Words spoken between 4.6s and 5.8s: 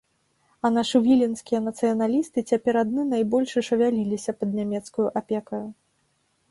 нямецкаю апекаю.